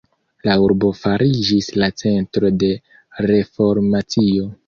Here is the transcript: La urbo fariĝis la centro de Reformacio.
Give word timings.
La 0.47 0.53
urbo 0.67 0.87
fariĝis 0.99 1.67
la 1.83 1.89
centro 2.03 2.51
de 2.63 2.71
Reformacio. 3.27 4.51